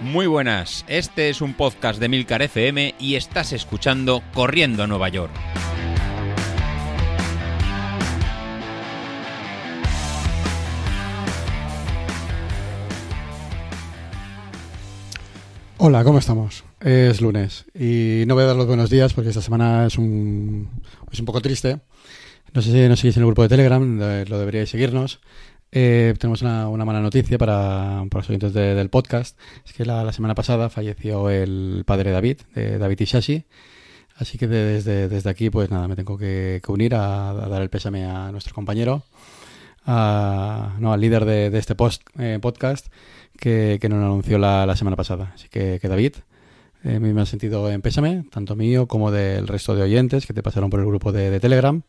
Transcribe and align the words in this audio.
Muy 0.00 0.28
buenas, 0.28 0.84
este 0.86 1.28
es 1.28 1.40
un 1.40 1.54
podcast 1.54 1.98
de 1.98 2.08
Milcar 2.08 2.40
FM 2.40 2.94
y 3.00 3.16
estás 3.16 3.52
escuchando 3.52 4.22
Corriendo 4.32 4.84
a 4.84 4.86
Nueva 4.86 5.08
York. 5.08 5.32
Hola, 15.78 16.04
¿cómo 16.04 16.20
estamos? 16.20 16.64
Es 16.78 17.20
lunes 17.20 17.64
y 17.74 18.22
no 18.28 18.34
voy 18.34 18.44
a 18.44 18.46
dar 18.46 18.56
los 18.56 18.68
buenos 18.68 18.90
días 18.90 19.12
porque 19.14 19.30
esta 19.30 19.42
semana 19.42 19.86
es 19.86 19.98
un, 19.98 20.68
es 21.10 21.18
un 21.18 21.26
poco 21.26 21.40
triste. 21.40 21.80
No 22.54 22.62
sé 22.62 22.70
si 22.70 22.88
nos 22.88 23.00
seguís 23.00 23.16
en 23.16 23.24
el 23.24 23.26
grupo 23.26 23.42
de 23.42 23.48
Telegram, 23.48 23.98
lo 23.98 24.38
deberíais 24.38 24.70
seguirnos. 24.70 25.18
Eh, 25.70 26.14
tenemos 26.18 26.40
una, 26.42 26.84
mala 26.84 27.00
noticia 27.00 27.36
para, 27.36 28.04
los 28.10 28.28
oyentes 28.28 28.52
del 28.54 28.88
podcast. 28.88 29.38
Es 29.66 29.72
que 29.72 29.84
la, 29.84 30.10
semana 30.12 30.34
pasada 30.34 30.70
falleció 30.70 31.30
el 31.30 31.82
padre 31.86 32.10
David, 32.10 32.38
de 32.54 32.78
David 32.78 33.00
Ishashi. 33.00 33.44
Así 34.16 34.38
que 34.38 34.48
desde, 34.48 35.08
desde 35.08 35.30
aquí, 35.30 35.50
pues 35.50 35.70
nada, 35.70 35.86
me 35.86 35.94
tengo 35.94 36.18
que, 36.18 36.60
unir 36.68 36.94
a, 36.94 37.32
dar 37.32 37.62
el 37.62 37.70
pésame 37.70 38.04
a 38.04 38.32
nuestro 38.32 38.54
compañero, 38.54 39.04
no, 39.86 40.92
al 40.92 41.00
líder 41.00 41.24
de, 41.24 41.56
este 41.56 41.74
post, 41.74 42.02
eh, 42.18 42.38
podcast, 42.40 42.88
que, 43.38 43.78
nos 43.88 44.04
anunció 44.04 44.38
la, 44.38 44.74
semana 44.74 44.96
pasada. 44.96 45.32
Así 45.34 45.48
que, 45.48 45.78
David, 45.80 46.14
eh, 46.82 46.98
me 46.98 47.20
ha 47.20 47.26
sentido 47.26 47.70
en 47.70 47.80
pésame, 47.80 48.24
tanto 48.30 48.56
mío 48.56 48.88
como 48.88 49.12
del 49.12 49.46
resto 49.46 49.76
de 49.76 49.82
oyentes 49.82 50.26
que 50.26 50.32
te 50.32 50.42
pasaron 50.42 50.70
por 50.70 50.80
el 50.80 50.86
grupo 50.86 51.12
de, 51.12 51.38
Telegram. 51.38 51.82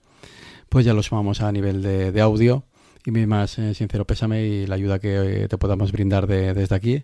Pues 0.68 0.86
ya 0.86 0.94
lo 0.94 1.02
sumamos 1.02 1.42
a 1.42 1.52
nivel 1.52 1.82
de 1.82 2.22
audio 2.22 2.64
y 3.06 3.12
mi 3.12 3.26
más 3.26 3.58
eh, 3.60 3.74
sincero 3.74 4.06
pésame 4.06 4.44
y 4.44 4.68
la 4.68 4.76
ayuda 4.76 5.00
que 5.00 5.44
eh, 5.44 5.48
te 5.48 5.58
podamos 5.58 5.92
brindar 5.92 6.28
desde 6.28 6.76
aquí. 6.76 7.04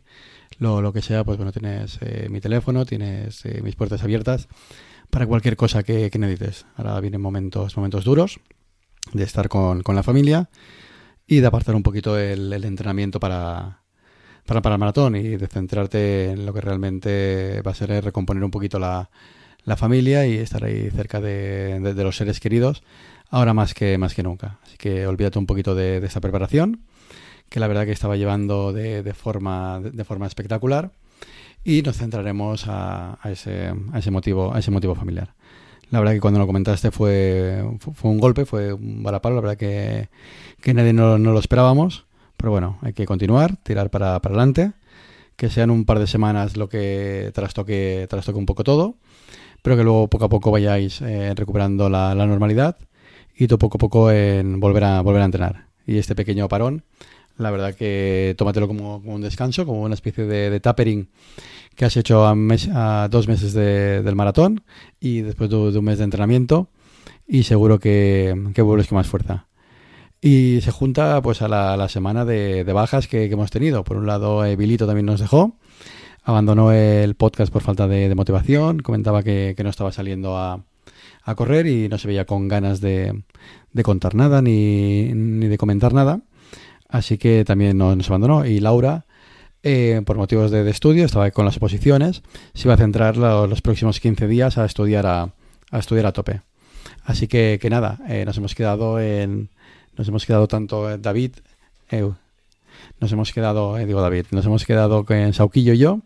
Lo, 0.60 0.82
lo, 0.82 0.94
que 0.94 1.02
sea, 1.02 1.24
pues 1.24 1.38
bueno, 1.38 1.52
tienes 1.52 2.00
eh, 2.02 2.28
mi 2.30 2.40
teléfono, 2.42 2.86
tienes 2.86 3.44
mis 3.64 3.76
puertas 3.76 4.04
abiertas 4.04 4.48
para 5.10 5.26
cualquier 5.26 5.56
cosa 5.56 5.84
que, 5.84 6.10
necesites. 6.18 6.66
Ahora 6.76 7.00
vienen 7.00 7.22
momentos, 7.22 7.76
momentos 7.78 8.04
duros 8.04 8.40
de 9.14 9.24
estar 9.24 9.50
con, 9.50 9.84
con 9.84 9.96
la 9.96 10.04
familia 10.04 10.50
y 11.28 11.40
de 11.40 11.48
apartar 11.48 11.76
un 11.76 11.84
poquito 11.84 12.18
el, 12.18 12.54
entrenamiento 12.64 13.20
para, 13.20 13.82
para, 14.46 14.62
para, 14.62 14.76
el 14.76 14.80
maratón 14.80 15.16
y 15.16 15.38
de 15.38 15.48
centrarte 15.48 16.32
en 16.32 16.46
lo 16.46 16.54
que 16.54 16.62
realmente 16.62 17.62
va 17.66 17.72
a 17.72 17.76
ser 17.76 18.04
recomponer 18.04 18.44
un 18.44 18.52
poquito 18.52 18.80
la, 18.80 19.10
la 19.64 19.76
familia 19.76 20.26
y 20.26 20.36
estar 20.38 20.64
ahí 20.64 20.90
cerca 20.92 21.20
de, 21.20 21.80
de 21.80 22.04
los 22.04 22.16
seres 22.16 22.40
queridos 22.40 22.84
ahora 23.30 23.54
más 23.54 23.74
que, 23.74 23.98
más 23.98 24.14
que 24.14 24.24
nunca. 24.24 24.60
Así 24.64 24.78
que 24.78 25.08
olvídate 25.08 25.40
un 25.40 25.46
poquito 25.46 25.76
de, 25.76 25.98
esta 25.98 26.22
preparación, 26.22 26.82
que 27.50 27.60
la 27.60 27.68
verdad 27.68 27.86
que 27.86 27.92
estaba 27.92 28.18
llevando 28.18 28.74
de, 28.74 29.04
de 29.04 29.14
forma, 29.14 29.80
de, 29.82 30.04
forma 30.04 30.28
espectacular, 30.28 30.92
y 31.64 31.82
nos 31.82 31.98
centraremos 31.98 32.68
a, 32.68 33.18
a, 33.22 33.32
ese, 33.32 33.74
a, 33.92 34.00
ese 34.00 34.12
motivo, 34.12 34.54
a 34.54 34.60
ese 34.60 34.72
motivo 34.72 34.96
familiar. 34.96 35.34
La 35.92 36.00
verdad 36.00 36.14
que 36.14 36.22
cuando 36.22 36.40
lo 36.40 36.48
comentaste 36.48 36.92
fue, 36.92 37.64
fue 37.80 38.12
un 38.12 38.20
golpe, 38.20 38.46
fue 38.46 38.74
un 38.74 39.04
balapalo, 39.04 39.36
la 39.36 39.42
verdad 39.42 39.58
que, 39.58 40.10
que 40.62 40.74
nadie 40.74 40.94
no, 40.94 41.18
no, 41.18 41.32
lo 41.32 41.40
esperábamos, 41.40 42.06
pero 42.38 42.52
bueno, 42.52 42.80
hay 42.82 42.94
que 42.94 43.06
continuar, 43.06 43.56
tirar 43.58 43.90
para, 43.90 44.20
para 44.20 44.34
adelante, 44.34 44.72
que 45.36 45.50
sean 45.50 45.70
un 45.70 45.86
par 45.86 46.00
de 46.00 46.08
semanas 46.08 46.58
lo 46.58 46.70
que 46.70 47.32
trastoque, 47.34 48.08
trastoque 48.10 48.40
un 48.40 48.46
poco 48.46 48.64
todo, 48.64 48.96
pero 49.62 49.78
que 49.78 49.84
luego 49.84 50.08
poco 50.08 50.26
a 50.26 50.30
poco 50.30 50.52
vayáis 50.52 51.02
eh, 51.02 51.34
recuperando 51.36 51.90
la, 51.90 52.16
la 52.16 52.26
normalidad 52.26 52.78
y 53.38 53.48
tú 53.48 53.58
poco 53.58 53.78
a 53.78 53.80
poco 53.80 54.12
en 54.12 54.60
volver 54.60 54.84
a, 54.84 55.02
volver 55.02 55.22
a 55.22 55.26
entrenar. 55.26 55.68
Y 55.86 55.98
este 55.98 56.16
pequeño 56.16 56.48
parón, 56.48 56.84
la 57.38 57.52
verdad 57.52 57.76
que 57.76 58.34
tómatelo 58.38 58.68
como, 58.68 58.98
un 58.98 59.22
descanso, 59.22 59.66
como 59.66 59.82
una 59.82 59.94
especie 59.94 60.26
de, 60.26 60.60
tapering 60.60 61.10
que 61.76 61.86
has 61.86 61.98
hecho 61.98 62.26
a, 62.26 63.08
dos 63.10 63.28
meses 63.28 63.54
del 63.54 64.16
maratón 64.16 64.64
y 65.00 65.22
después 65.22 65.50
de, 65.50 65.58
un 65.58 65.86
mes 65.86 65.98
de 65.98 66.06
entrenamiento 66.06 66.70
y 67.28 67.44
seguro 67.44 67.80
que, 67.80 68.34
vuelves 68.58 68.88
con 68.88 68.98
más 68.98 69.08
fuerza. 69.08 69.48
Y 70.22 70.60
se 70.62 70.72
junta 70.72 71.22
pues 71.22 71.42
a 71.42 71.48
la, 71.48 71.90
semana 71.90 72.26
de, 72.26 72.64
bajas 72.64 73.08
que, 73.08 73.26
hemos 73.26 73.52
tenido. 73.52 73.84
Por 73.84 73.98
un 73.98 74.08
lado, 74.08 74.46
eh, 74.46 74.56
Vilito 74.56 74.88
también 74.88 75.06
nos 75.06 75.20
dejó, 75.20 75.58
abandonó 76.24 76.72
el 76.72 77.16
podcast 77.16 77.52
por 77.52 77.62
falta 77.62 77.88
de, 77.88 78.16
motivación, 78.16 78.80
comentaba 78.80 79.22
que 79.24 79.56
no 79.62 79.70
estaba 79.70 79.92
saliendo 79.92 80.38
a, 80.38 80.64
a 81.26 81.36
correr 81.36 81.66
y 81.66 81.90
no 81.90 81.98
se 81.98 82.08
veía 82.08 82.26
con 82.26 82.48
ganas 82.48 82.80
de, 82.80 83.24
de 83.74 83.84
contar 83.84 84.14
nada 84.16 84.42
ni, 84.42 85.12
ni, 85.14 85.48
de 85.48 85.58
comentar 85.58 85.94
nada. 85.94 86.22
Así 86.88 87.18
que 87.18 87.44
también 87.44 87.78
nos 87.78 88.08
abandonó. 88.10 88.46
Y 88.46 88.60
Laura, 88.60 89.06
eh, 89.64 90.02
por 90.06 90.18
motivos 90.18 90.52
de, 90.52 90.70
estudio, 90.70 91.04
estaba 91.04 91.30
con 91.32 91.44
las 91.44 91.58
oposiciones, 91.58 92.22
se 92.54 92.68
iba 92.68 92.76
a 92.76 92.78
centrar 92.78 93.18
los 93.18 93.62
próximos 93.62 94.00
15 94.00 94.28
días 94.28 94.58
a 94.60 94.66
estudiar 94.66 95.08
a, 95.08 95.34
a 95.72 95.80
estudiar 95.80 96.06
a 96.06 96.14
tope. 96.14 96.42
Así 97.04 97.28
que, 97.28 97.58
que 97.60 97.70
nada, 97.72 98.00
eh, 98.08 98.24
nos 98.26 98.38
hemos 98.38 98.56
quedado 98.56 99.00
en. 99.00 99.50
Nos 99.98 100.08
hemos 100.10 100.26
quedado 100.26 100.48
tanto 100.48 100.98
David, 100.98 101.36
nos 103.00 103.12
hemos 103.12 103.34
quedado, 103.34 103.78
eh, 103.78 103.86
digo 103.86 104.02
David, 104.02 104.26
nos 104.32 104.46
hemos 104.46 104.66
quedado 104.66 105.06
con 105.06 105.34
Sauquillo 105.34 105.74
y 105.74 105.78
yo 105.78 106.02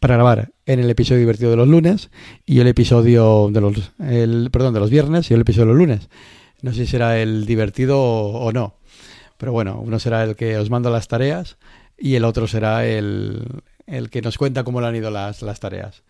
para 0.00 0.14
grabar 0.14 0.52
en 0.66 0.80
el 0.80 0.90
episodio 0.90 1.20
divertido 1.20 1.50
de 1.50 1.56
los 1.56 1.68
lunes 1.68 2.10
y 2.46 2.60
el 2.60 2.66
episodio 2.66 3.50
de 3.52 3.60
los, 3.60 3.92
el, 3.98 4.48
perdón, 4.50 4.74
de 4.74 4.80
los 4.80 4.90
viernes 4.90 5.30
y 5.30 5.34
el 5.34 5.42
episodio 5.42 5.66
de 5.66 5.72
los 5.72 5.78
lunes. 5.78 6.08
No 6.62 6.72
sé 6.72 6.84
si 6.84 6.92
será 6.92 7.18
el 7.20 7.46
divertido 7.46 8.00
o, 8.00 8.52
no, 8.52 8.74
pero 9.36 9.52
bueno, 9.52 9.80
uno 9.80 9.98
será 9.98 10.24
el 10.24 10.36
que 10.36 10.56
os 10.56 10.70
manda 10.70 10.90
las 10.90 11.08
tareas 11.08 11.58
y 11.98 12.14
el 12.14 12.24
otro 12.24 12.46
será 12.46 12.86
el, 12.86 13.62
el 13.86 14.10
que 14.10 14.22
nos 14.22 14.38
cuenta 14.38 14.64
cómo 14.64 14.80
le 14.80 14.86
han 14.86 14.96
ido 14.96 15.10
las, 15.10 15.42
las 15.42 15.60
tareas. 15.60 16.02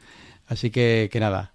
Así 0.47 0.71
que, 0.71 1.09
que 1.13 1.21
nada, 1.21 1.53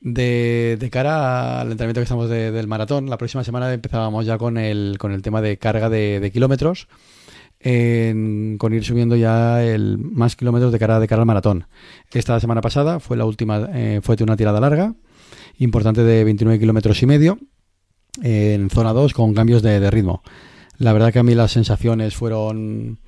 de, 0.00 0.76
de, 0.78 0.90
cara 0.90 1.60
al 1.60 1.70
entrenamiento 1.70 2.00
que 2.00 2.04
estamos 2.04 2.30
del 2.30 2.66
maratón, 2.66 3.10
la 3.10 3.18
próxima 3.18 3.44
semana 3.44 3.72
empezábamos 3.72 4.24
ya 4.24 4.38
con 4.38 4.56
el, 4.56 4.96
con 4.98 5.12
el 5.12 5.22
tema 5.22 5.42
de 5.42 5.58
carga 5.58 5.90
de, 5.90 6.20
de 6.20 6.30
kilómetros 6.30 6.88
con 7.64 8.74
ir 8.74 8.84
subiendo 8.84 9.16
ya 9.16 9.64
el 9.64 9.96
más 9.96 10.36
kilómetros 10.36 10.70
de 10.70 10.78
cara, 10.78 11.00
de 11.00 11.08
cara 11.08 11.22
al 11.22 11.26
maratón. 11.26 11.66
Esta 12.12 12.38
semana 12.38 12.60
pasada 12.60 13.00
fue 13.00 13.16
la 13.16 13.24
última, 13.24 13.70
eh, 13.72 14.00
fue 14.02 14.16
de 14.16 14.24
una 14.24 14.36
tirada 14.36 14.60
larga, 14.60 14.94
importante 15.56 16.04
de 16.04 16.24
29 16.24 16.58
kilómetros 16.58 17.02
y 17.02 17.06
medio, 17.06 17.38
en 18.22 18.68
zona 18.68 18.92
2 18.92 19.14
con 19.14 19.32
cambios 19.32 19.62
de, 19.62 19.90
ritmo. 19.90 20.22
La 20.76 20.92
verdad 20.92 21.10
que 21.10 21.20
a 21.20 21.22
mí 21.22 21.34
las 21.34 21.52
sensaciones 21.52 22.14
fueron 22.14 22.98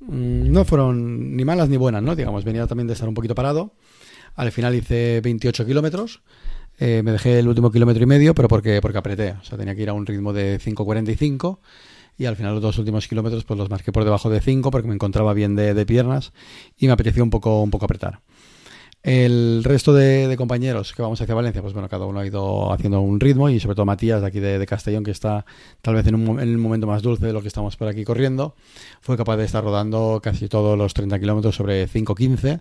mm, 0.00 0.52
no 0.52 0.66
fueron 0.66 1.34
ni 1.34 1.46
malas 1.46 1.70
ni 1.70 1.78
buenas, 1.78 2.02
¿no? 2.02 2.14
Digamos, 2.14 2.44
venía 2.44 2.66
también 2.66 2.88
de 2.88 2.92
estar 2.92 3.08
un 3.08 3.14
poquito 3.14 3.34
parado. 3.34 3.76
Al 4.34 4.52
final 4.52 4.74
hice 4.74 5.22
28 5.22 5.64
kilómetros. 5.64 6.22
Eh, 6.78 7.00
me 7.02 7.12
dejé 7.12 7.38
el 7.38 7.48
último 7.48 7.70
kilómetro 7.70 8.02
y 8.02 8.06
medio, 8.06 8.34
pero 8.34 8.48
porque, 8.48 8.80
porque 8.82 8.98
apreté. 8.98 9.36
O 9.40 9.44
sea, 9.44 9.56
tenía 9.56 9.74
que 9.74 9.82
ir 9.82 9.88
a 9.88 9.94
un 9.94 10.04
ritmo 10.04 10.34
de 10.34 10.60
5.45 10.60 11.60
y 12.16 12.26
al 12.26 12.36
final 12.36 12.54
los 12.54 12.62
dos 12.62 12.78
últimos 12.78 13.08
kilómetros 13.08 13.44
pues 13.44 13.58
los 13.58 13.70
marqué 13.70 13.92
por 13.92 14.04
debajo 14.04 14.30
de 14.30 14.40
5 14.40 14.70
porque 14.70 14.88
me 14.88 14.94
encontraba 14.94 15.34
bien 15.34 15.56
de, 15.56 15.86
piernas 15.86 16.32
y 16.76 16.86
me 16.86 16.92
apeteció 16.92 17.22
un 17.22 17.30
poco, 17.30 17.62
un 17.62 17.70
poco 17.70 17.86
apretar. 17.86 18.20
El 19.02 19.64
resto 19.64 19.92
de, 19.92 20.32
compañeros 20.36 20.92
que 20.92 21.02
vamos 21.02 21.20
hacia 21.20 21.34
Valencia, 21.34 21.60
pues 21.60 21.74
bueno, 21.74 21.88
cada 21.88 22.06
uno 22.06 22.20
ha 22.20 22.26
ido 22.26 22.72
haciendo 22.72 23.00
un 23.00 23.18
ritmo 23.18 23.48
y 23.48 23.58
sobre 23.58 23.74
todo 23.74 23.84
Matías 23.84 24.20
de 24.20 24.28
aquí 24.28 24.38
de, 24.38 24.64
Castellón, 24.64 25.02
que 25.02 25.10
está 25.10 25.44
tal 25.80 25.96
vez 25.96 26.06
en 26.06 26.14
un, 26.14 26.38
en 26.38 26.60
momento 26.60 26.86
más 26.86 27.02
dulce 27.02 27.26
de 27.26 27.32
lo 27.32 27.42
que 27.42 27.48
estamos 27.48 27.76
por 27.76 27.88
aquí 27.88 28.04
corriendo, 28.04 28.54
fue 29.00 29.16
capaz 29.16 29.38
de 29.38 29.44
estar 29.44 29.64
rodando 29.64 30.20
casi 30.22 30.48
todos 30.48 30.78
los 30.78 30.94
30 30.94 31.18
kilómetros 31.18 31.56
sobre 31.56 31.88
5.15 31.88 32.60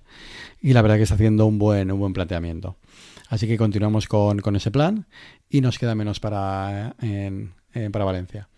y 0.62 0.74
la 0.74 0.82
verdad 0.82 0.98
que 0.98 1.04
está 1.04 1.14
haciendo 1.14 1.46
un 1.46 1.60
buen, 1.60 1.92
un 1.92 2.00
buen 2.00 2.14
planteamiento. 2.14 2.78
Así 3.30 3.48
que 3.48 3.58
continuamos 3.58 4.08
con, 4.08 4.40
con 4.40 4.56
ese 4.56 4.72
plan 4.72 5.06
y 5.48 5.62
nos 5.62 5.78
queda 5.78 5.94
menos 5.94 6.20
para, 6.20 6.96
para 7.92 8.06
Valencia. 8.06 8.50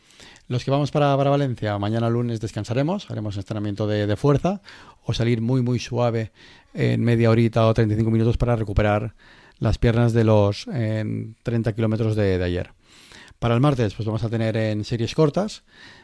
Los 0.53 0.63
que 0.63 0.69
vamos 0.69 0.91
para, 0.91 1.15
Valencia, 1.15 1.79
mañana 1.79 2.11
lunes 2.11 2.39
descansaremos, 2.39 3.09
haremos 3.09 3.35
entrenamiento 3.37 3.87
de, 3.87 4.15
fuerza 4.15 4.61
o 5.03 5.11
salir 5.11 5.41
muy 5.41 5.63
muy 5.63 5.79
suave 5.79 6.31
en 6.75 7.03
media 7.03 7.31
horita 7.31 7.65
o 7.65 7.73
35 7.73 8.11
minutos 8.11 8.37
para 8.37 8.55
recuperar 8.55 9.15
las 9.57 9.79
piernas 9.79 10.13
de 10.13 10.23
los 10.23 10.65
30 10.65 11.73
kilómetros 11.73 12.15
de, 12.15 12.35
ayer. 12.43 12.69
Para 13.39 13.55
el 13.55 13.61
martes, 13.61 13.95
pues 13.95 14.05
vamos 14.05 14.23
a 14.23 14.29
tener 14.29 14.55
en 14.55 14.83
series 14.83 15.15
cortas, 15.15 15.63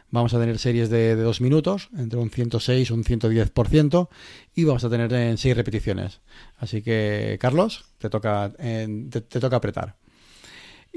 vamos 0.09 0.33
a 0.33 0.39
tener 0.39 0.57
series 0.57 0.89
de, 0.89 1.15
dos 1.15 1.41
minutos, 1.41 1.89
entre 1.95 2.17
un 2.17 2.31
106 2.31 2.89
y 2.89 2.93
un 2.93 3.03
110%, 3.03 4.09
y 4.55 4.63
vamos 4.63 4.83
a 4.83 4.89
tener 4.89 5.13
en 5.13 5.37
seis 5.37 5.55
repeticiones. 5.55 6.21
Así 6.57 6.81
que, 6.81 7.37
Carlos, 7.39 7.85
te 7.99 8.09
toca, 8.09 8.51
te 8.57 9.39
toca 9.39 9.57
apretar. 9.57 9.98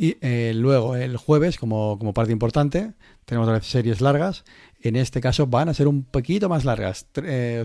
Y 0.02 0.16
eh, 0.20 0.50
luego 0.52 0.96
el 0.96 1.16
jueves, 1.16 1.58
como, 1.58 1.96
como, 1.96 2.12
parte 2.12 2.32
importante, 2.32 2.90
tenemos 3.24 3.48
las 3.48 3.64
series 3.64 4.00
largas. 4.00 4.42
En 4.80 4.96
este 4.96 5.20
caso 5.20 5.46
van 5.46 5.68
a 5.68 5.74
ser 5.74 5.86
un 5.86 6.02
poquito 6.02 6.48
más 6.48 6.64
largas. 6.64 7.06
Eh, 7.22 7.62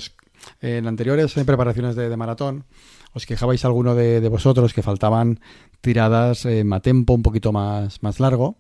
en 0.62 0.88
anteriores 0.88 1.34
preparaciones 1.34 1.96
de, 1.96 2.16
maratón 2.18 2.66
os 3.14 3.26
quejabais 3.26 3.66
alguno 3.66 3.96
de, 3.96 4.28
vosotros 4.30 4.74
que 4.74 4.84
faltaban 4.84 5.40
tiradas 5.82 6.46
en 6.46 6.72
a 6.74 6.80
tempo 6.82 7.14
un 7.14 7.24
poquito 7.24 7.52
más, 7.52 8.04
más 8.04 8.20
largo 8.20 8.58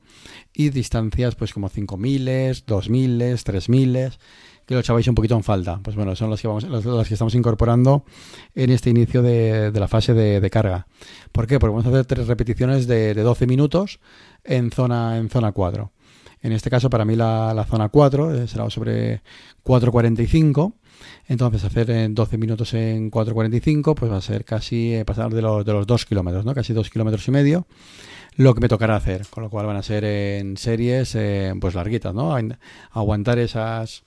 y 0.53 0.69
distancias 0.69 1.35
pues 1.35 1.53
como 1.53 1.69
5.000, 1.69 2.65
2.000, 2.65 3.19
3.000 3.43 4.17
que 4.67 4.73
lo 4.73 4.81
echabais 4.81 5.07
un 5.07 5.15
poquito 5.15 5.35
en 5.35 5.43
falta. 5.43 5.79
Pues 5.81 5.95
bueno, 5.95 6.15
son 6.15 6.29
las 6.29 6.41
que, 6.41 6.47
vamos, 6.47 6.63
las, 6.65 7.07
que 7.07 7.13
estamos 7.13 7.33
incorporando 7.35 8.03
en 8.53 8.69
este 8.69 8.89
inicio 8.89 9.23
de, 9.23 9.71
la 9.73 9.87
fase 9.87 10.13
de, 10.13 10.49
carga. 10.49 10.87
¿Por 11.31 11.47
qué? 11.47 11.57
Porque 11.57 11.71
vamos 11.71 11.85
a 11.85 11.89
hacer 11.89 12.05
tres 12.05 12.27
repeticiones 12.27 12.85
de, 12.85 13.13
12 13.13 13.47
minutos 13.47 13.99
en 14.43 14.69
zona, 14.69 15.17
en 15.17 15.29
zona 15.29 15.53
4. 15.53 15.91
En 16.41 16.51
este 16.51 16.69
caso, 16.69 16.89
para 16.89 17.05
mí 17.05 17.15
la, 17.15 17.65
zona 17.69 17.87
4 17.87 18.35
eh, 18.35 18.47
será 18.47 18.69
sobre 18.69 19.21
4.45. 19.63 20.73
Entonces, 21.27 21.63
hacer 21.63 21.89
en 21.91 22.15
12 22.15 22.37
minutos 22.37 22.73
en 22.73 23.11
4.45, 23.11 23.95
pues 23.95 24.11
va 24.11 24.17
a 24.17 24.21
ser 24.21 24.45
casi 24.45 24.93
eh, 24.93 25.05
pasar 25.05 25.33
de 25.33 25.41
los, 25.41 25.65
de 25.65 25.73
los 25.73 25.87
2 25.87 26.05
kilómetros, 26.05 26.45
¿no? 26.45 26.53
Casi 26.53 26.73
2 26.73 26.89
kilómetros 26.89 27.27
y 27.27 27.31
medio 27.31 27.67
lo 28.37 28.53
que 28.53 28.61
me 28.61 28.67
tocará 28.67 28.95
hacer, 28.95 29.25
con 29.29 29.43
lo 29.43 29.49
cual 29.49 29.65
van 29.65 29.77
a 29.77 29.83
ser 29.83 30.05
en 30.05 30.57
series 30.57 31.15
eh, 31.15 31.53
pues 31.59 31.73
larguitas, 31.73 32.13
¿no? 32.13 32.37
Aguantar 32.91 33.39
esas 33.39 34.03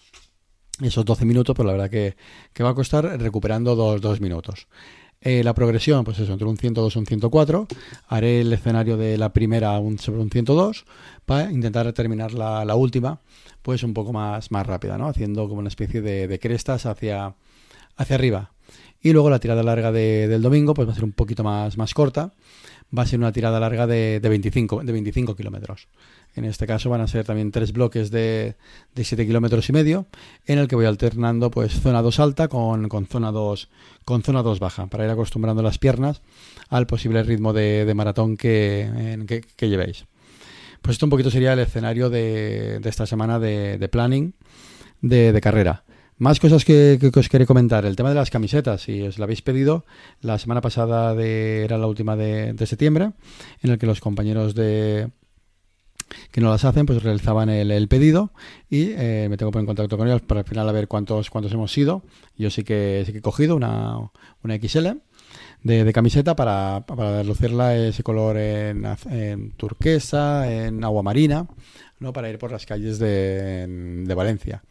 esos 0.81 1.05
12 1.05 1.25
minutos, 1.25 1.55
pues 1.55 1.67
la 1.67 1.73
verdad 1.73 1.91
que, 1.91 2.17
va 2.63 2.71
a 2.71 2.75
costar 2.75 3.05
recuperando 3.21 3.75
dos, 3.75 4.01
dos 4.01 4.21
minutos. 4.21 4.69
Eh, 5.23 5.45
la 5.45 5.53
progresión, 5.53 6.03
pues 6.03 6.19
eso, 6.19 6.33
entre 6.33 6.49
un 6.49 6.57
102 6.57 6.97
y 6.97 6.99
un 6.99 7.07
104. 7.07 7.67
Haré 8.09 8.41
el 8.41 8.51
escenario 8.55 8.97
de 8.97 9.19
la 9.19 9.35
primera 9.35 9.79
sobre 9.99 10.21
un 10.21 10.31
102 10.31 10.87
para 11.27 11.51
intentar 11.53 11.93
terminar 11.93 12.33
la, 12.33 12.65
la, 12.65 12.75
última, 12.75 13.21
pues 13.61 13.83
un 13.83 13.93
poco 13.93 14.15
más, 14.15 14.51
más 14.51 14.67
rápida, 14.67 14.97
¿no? 14.97 15.09
Haciendo 15.09 15.47
como 15.47 15.61
una 15.61 15.69
especie 15.69 16.01
de, 16.01 16.27
de 16.27 16.39
crestas 16.39 16.87
hacia, 16.87 17.35
hacia 17.97 18.17
arriba. 18.17 18.53
Y 19.03 19.13
luego 19.13 19.29
la 19.29 19.41
tirada 19.41 19.63
larga 19.63 19.93
de, 19.93 20.27
del 20.27 20.41
domingo, 20.41 20.73
pues 20.73 20.89
va 20.89 20.93
a 20.93 20.95
ser 20.95 21.05
un 21.05 21.13
poquito 21.13 21.45
más, 21.45 21.77
más 21.77 21.93
corta. 21.93 22.33
Va 22.97 23.03
a 23.03 23.07
ser 23.07 23.19
una 23.19 23.31
tirada 23.31 23.61
larga 23.61 23.87
de, 23.87 24.21
de 24.21 24.29
25, 24.31 24.85
de 24.85 24.93
25 24.93 25.37
kilómetros. 25.37 25.89
En 26.37 26.45
este 26.45 26.67
caso 26.67 26.91
van 26.91 27.01
a 27.01 27.09
ser 27.09 27.25
también 27.25 27.51
tres 27.51 27.73
bloques 27.73 28.11
de, 28.11 28.55
de 28.95 29.05
7 29.05 29.27
kilómetros 29.27 29.69
y 29.69 29.73
medio, 29.73 30.07
en 30.47 30.59
el 30.59 30.69
que 30.69 30.77
voy 30.77 30.87
alternando 30.87 31.51
pues 31.51 31.81
zona 31.81 32.03
2 32.03 32.21
alta 32.21 32.49
con, 32.49 32.89
con, 32.89 33.07
zona 33.07 33.33
2 33.33 33.69
con 34.05 34.23
zona 34.23 34.43
2 34.43 34.61
baja, 34.61 34.87
para 34.87 35.05
ir 35.05 35.11
acostumbrando 35.11 35.63
las 35.63 35.79
piernas 35.79 36.23
al 36.69 36.87
posible 36.87 37.23
ritmo 37.25 37.53
de, 37.53 37.93
maratón 37.95 38.37
que, 38.37 39.43
que, 39.57 39.69
llevéis. 39.69 40.07
Pues 40.83 40.95
esto 40.95 41.07
un 41.07 41.11
poquito 41.11 41.31
sería 41.31 41.53
el 41.53 41.59
escenario 41.59 42.11
de, 42.11 42.79
de 42.81 42.89
esta 42.89 43.07
semana 43.07 43.39
de, 43.39 43.89
planning 43.91 44.35
de, 45.03 45.39
carrera. 45.43 45.83
Más 46.17 46.39
cosas 46.39 46.65
que, 46.65 46.99
os 47.15 47.29
quería 47.29 47.47
comentar. 47.47 47.85
El 47.87 47.97
tema 47.97 48.11
de 48.11 48.15
las 48.15 48.31
camisetas. 48.31 48.83
Si 48.83 49.03
os 49.03 49.19
la 49.19 49.25
habéis 49.25 49.43
pedido, 49.43 49.85
la 50.21 50.39
semana 50.39 50.61
pasada 50.61 51.15
de, 51.15 51.65
era 51.65 51.77
la 51.77 51.87
última 51.87 52.15
de, 52.15 52.53
de 52.53 52.67
septiembre, 52.67 53.13
en 53.63 53.71
el 53.71 53.79
que 53.79 53.87
los 53.87 54.01
compañeros 54.01 54.55
de, 54.55 55.09
que 56.31 56.41
no 56.41 56.51
las 56.51 56.65
hacen, 56.65 56.87
pues 56.87 57.03
realizaban 57.03 57.49
el, 57.49 57.89
pedido 57.89 58.33
y 58.69 58.91
eh, 58.91 59.27
me 59.29 59.37
tengo 59.37 59.53
que 59.53 59.59
en 59.59 59.67
contacto 59.67 59.97
con 59.97 60.09
ellos 60.09 60.23
para 60.23 60.41
al 60.41 60.47
final 60.47 60.69
a 60.69 60.73
ver 60.73 60.89
cuántos, 60.89 61.31
cuántos 61.31 61.53
hemos 61.53 61.73
sido. 61.73 62.03
Yo 62.37 62.51
sí 62.51 62.65
que, 62.65 63.03
sí 63.07 63.13
que 63.13 63.19
he 63.19 63.23
cogido 63.23 63.57
una, 63.57 64.11
una 64.43 64.57
XL 64.57 64.89
de, 65.63 65.93
camiseta 65.93 66.35
para, 66.37 66.85
para 66.87 67.23
lucirla 67.23 67.77
ese 67.77 68.03
color 68.03 68.37
en, 68.37 69.53
turquesa, 69.57 70.51
en 70.51 70.83
agua 70.85 71.03
marina, 71.03 71.47
¿no? 71.99 72.13
para 72.13 72.31
ir 72.31 72.39
por 72.39 72.51
las 72.53 72.67
calles 72.67 72.99
de, 72.99 73.67
de 74.07 74.15
Valencia. 74.15 74.63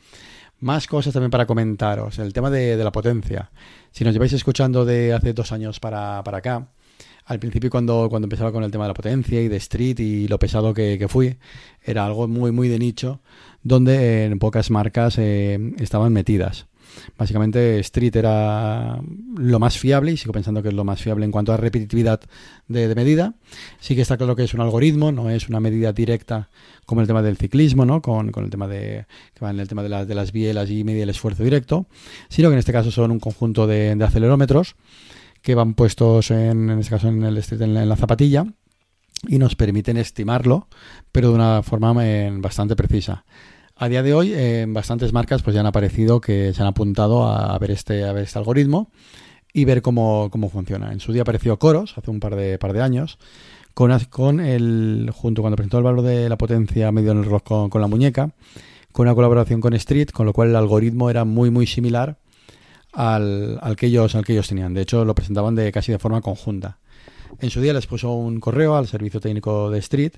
Más 0.62 0.88
cosas 0.88 1.13
también 1.13 1.31
para 1.31 1.45
comentaros. 1.45 2.19
El 2.19 2.33
tema 2.33 2.50
de, 2.50 2.75
de, 2.75 2.83
la 2.83 2.92
potencia. 2.92 3.50
Si 3.92 4.03
nos 4.03 4.12
lleváis 4.13 4.33
escuchando 4.33 4.83
de 4.83 5.13
hace 5.13 5.31
dos 5.31 5.53
años 5.53 5.80
para, 5.80 6.21
para 6.24 6.39
acá, 6.39 6.68
al 7.29 7.39
principio 7.39 7.69
cuando, 7.69 8.07
cuando 8.09 8.25
empezaba 8.25 8.51
con 8.51 8.63
el 8.63 8.71
tema 8.71 8.85
de 8.85 8.87
la 8.87 8.93
potencia 8.95 9.39
y 9.39 9.47
de 9.47 9.57
street 9.57 9.99
y 9.99 10.27
lo 10.27 10.39
pesado 10.39 10.73
que, 10.73 11.05
fui, 11.07 11.37
era 11.83 12.03
algo 12.03 12.27
muy, 12.27 12.51
muy 12.51 12.67
de 12.69 12.79
nicho, 12.79 13.21
donde 13.61 14.25
en 14.25 14.39
pocas 14.39 14.71
marcas 14.71 15.19
eh, 15.19 15.59
estaban 15.77 16.11
metidas. 16.11 16.65
Básicamente 17.19 17.79
Street 17.81 18.15
era 18.15 18.99
lo 19.37 19.59
más 19.59 19.77
fiable 19.77 20.11
y 20.11 20.17
sigo 20.17 20.33
pensando 20.33 20.63
que 20.63 20.69
es 20.69 20.73
lo 20.73 20.83
más 20.83 21.03
fiable 21.03 21.23
en 21.23 21.31
cuanto 21.31 21.53
a 21.53 21.57
repetitividad 21.57 22.19
de, 22.67 22.95
medida. 22.95 23.35
Sí 23.79 23.95
que 23.95 24.01
está 24.01 24.17
claro 24.17 24.35
que 24.35 24.43
es 24.43 24.55
un 24.55 24.61
algoritmo, 24.61 25.11
no 25.11 25.29
es 25.29 25.49
una 25.49 25.59
medida 25.59 25.93
directa 25.93 26.49
como 26.87 27.01
el 27.01 27.07
tema 27.07 27.21
del 27.21 27.37
ciclismo, 27.37 27.85
¿no? 27.85 28.01
con, 28.01 28.31
el 28.35 28.49
tema 28.49 28.67
de 28.67 29.05
que 29.35 29.45
va 29.45 29.51
en 29.51 29.59
el 29.59 29.67
tema 29.67 29.83
de, 29.83 30.05
de 30.07 30.15
las 30.15 30.31
bielas 30.31 30.71
y 30.71 30.83
medir 30.83 31.03
el 31.03 31.11
esfuerzo 31.11 31.43
directo, 31.43 31.85
sino 32.27 32.49
que 32.49 32.53
en 32.53 32.59
este 32.59 32.73
caso 32.73 32.89
son 32.89 33.11
un 33.11 33.19
conjunto 33.19 33.67
de 33.67 33.95
acelerómetros 34.03 34.75
que 35.41 35.56
van 35.56 35.74
puestos 35.74 36.31
en, 36.31 36.69
en 36.69 36.80
este 36.80 36.91
caso 36.91 37.07
en, 37.07 37.24
el, 37.24 37.38
en 37.38 37.89
la 37.89 37.95
zapatilla 37.95 38.45
y 39.27 39.38
nos 39.38 39.56
permiten 39.56 39.97
estimarlo, 39.97 40.68
pero 41.12 41.30
de 41.30 41.36
una 41.36 41.63
forma 41.63 41.94
eh, 42.06 42.31
bastante 42.33 42.75
precisa. 42.75 43.25
A 43.75 43.88
día 43.88 44.03
de 44.03 44.13
hoy, 44.13 44.33
en 44.33 44.74
bastantes 44.74 45.13
marcas 45.13 45.41
pues 45.41 45.53
ya 45.53 45.62
han 45.62 45.65
aparecido 45.65 46.19
que 46.19 46.53
se 46.53 46.62
han 46.62 46.68
apuntado 46.68 47.27
a, 47.27 47.57
ver 47.59 47.71
este, 47.71 48.03
a 48.03 48.12
ver 48.12 48.24
este 48.24 48.38
algoritmo 48.38 48.91
y 49.53 49.65
ver 49.65 49.81
cómo, 49.81 50.30
cómo, 50.31 50.50
funciona. 50.50 50.91
En 50.91 51.00
su 51.00 51.13
día 51.13 51.21
apareció 51.21 51.57
Coros, 51.57 51.97
hace 51.97 52.12
un 52.12 52.19
par 52.19 52.35
de, 52.35 52.57
par 52.59 52.74
de 52.74 52.81
años, 52.81 53.18
con, 53.74 53.97
con 54.09 54.42
el, 54.42 55.09
junto 55.13 55.42
cuando 55.42 55.56
presentó 55.56 55.77
el 55.77 55.83
valor 55.85 56.01
de 56.01 56.27
la 56.27 56.38
potencia 56.38 56.92
medio 56.92 57.12
en 57.12 57.19
el 57.19 57.25
reloj 57.25 57.44
con, 57.44 57.69
con 57.69 57.81
la 57.81 57.88
muñeca, 57.88 58.31
con 58.92 59.07
una 59.07 59.15
colaboración 59.15 59.62
con 59.62 59.74
Street, 59.74 60.09
con 60.09 60.25
lo 60.25 60.33
cual 60.33 60.50
el 60.50 60.56
algoritmo 60.57 61.09
era 61.09 61.24
muy 61.24 61.50
muy 61.50 61.65
similar 61.65 62.18
al, 62.99 63.75
que 63.77 63.87
ellos, 63.87 64.13
al 64.15 64.25
que 64.25 64.33
ellos 64.33 64.49
tenían. 64.49 64.73
De 64.73 64.81
hecho, 64.81 65.05
lo 65.05 65.15
presentaban 65.15 65.55
de 65.55 65.71
casi 65.71 65.91
de 65.91 65.99
forma 65.99 66.21
conjunta. 66.21 66.79
En 67.39 67.49
su 67.49 67.61
día 67.61 67.73
les 67.73 67.87
puso 67.87 68.11
un 68.11 68.39
correo 68.41 68.75
al 68.75 68.87
servicio 68.87 69.21
técnico 69.21 69.69
de 69.69 69.79
Street 69.79 70.13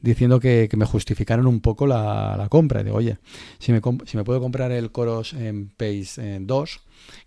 diciendo 0.00 0.40
que, 0.40 0.68
me 0.76 0.84
justificaron 0.86 1.46
un 1.46 1.60
poco 1.60 1.86
la, 1.86 2.46
compra. 2.50 2.82
Digo, 2.82 2.96
oye, 2.96 3.18
si 3.58 3.72
me, 3.72 3.80
si 4.06 4.16
me 4.16 4.24
puedo 4.24 4.40
comprar 4.40 4.72
el 4.72 4.90
Coros 4.90 5.34
en 5.34 5.68
Pace 5.68 6.38
2, 6.40 6.80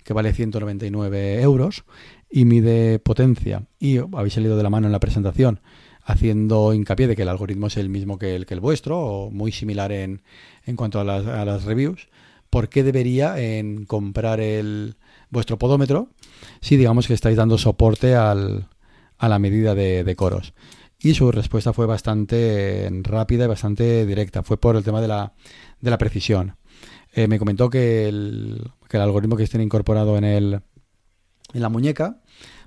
que 0.04 0.14
vale 0.14 0.34
199 0.34 1.42
euros, 1.42 1.86
y 2.30 2.44
mide 2.44 3.00
potencia, 3.00 3.64
y 3.80 3.98
habéis 3.98 4.34
salido 4.34 4.58
de 4.58 4.64
la 4.64 4.70
mano 4.70 4.88
en 4.88 4.92
la 4.92 5.00
presentación, 5.00 5.62
haciendo 6.04 6.74
hincapié 6.74 7.08
de 7.08 7.16
que 7.16 7.22
el 7.22 7.30
algoritmo 7.30 7.68
es 7.68 7.78
el 7.78 7.88
mismo 7.88 8.20
que 8.20 8.36
el, 8.36 8.46
que 8.46 8.54
el 8.54 8.60
vuestro, 8.60 9.00
o 9.00 9.32
muy 9.32 9.52
similar 9.54 9.92
en, 9.94 10.22
en 10.66 10.76
cuanto 10.76 11.00
a 11.00 11.04
las, 11.06 11.26
a 11.26 11.46
las 11.46 11.64
reviews, 11.64 12.10
¿por 12.50 12.70
qué 12.70 12.84
debería 12.84 13.40
en 13.40 13.86
comprar 13.86 14.40
el 14.40 14.96
vuestro 15.30 15.58
podómetro 15.58 16.10
si 16.62 16.78
digamos 16.78 17.08
que 17.08 17.14
estáis 17.14 17.38
dando 17.38 17.58
soporte 17.58 18.16
al, 18.16 18.68
a 19.18 19.30
la 19.30 19.40
medida 19.40 19.76
de, 19.76 20.16
coros? 20.16 20.54
Y 21.00 21.14
su 21.14 21.32
respuesta 21.32 21.74
fue 21.74 21.86
bastante 21.86 22.90
rápida 23.04 23.46
y 23.46 23.48
bastante 23.48 24.06
directa. 24.06 24.44
Fue 24.44 24.58
por 24.58 24.76
el 24.76 24.84
tema 24.84 25.02
de 25.02 25.08
la, 25.08 25.34
de 25.80 25.90
la 25.90 25.98
precisión. 25.98 26.58
Eh, 27.14 27.28
me 27.28 27.40
comentó 27.40 27.70
que 27.70 28.08
el, 28.08 28.72
que 28.90 28.98
el 28.98 29.04
algoritmo 29.04 29.38
que 29.38 29.48
tiene 29.48 29.64
incorporado 29.64 30.18
en, 30.18 30.26
el, 30.26 30.62
en 31.54 31.62
la 31.62 31.70
muñeca 31.70 32.22